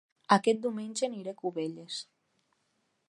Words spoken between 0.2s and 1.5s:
Aquest diumenge aniré a